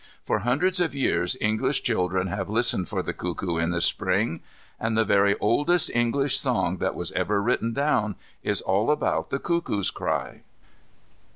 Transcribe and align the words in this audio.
For 0.23 0.39
hundreds 0.39 0.79
of 0.79 0.95
years 0.95 1.37
English 1.39 1.83
children 1.83 2.25
have 2.25 2.49
listened 2.49 2.89
for 2.89 3.03
the 3.03 3.13
cuckoo 3.13 3.57
in 3.57 3.69
the 3.69 3.79
Spring, 3.79 4.41
and 4.79 4.97
the 4.97 5.05
very 5.05 5.37
oldest 5.37 5.91
English 5.93 6.39
song 6.39 6.77
that 6.77 6.95
was 6.95 7.11
ever 7.11 7.39
written 7.39 7.71
down 7.71 8.15
is 8.41 8.61
all 8.61 8.89
about 8.89 9.29
the 9.29 9.37
cuckoo's 9.37 9.91
cry. 9.91 10.41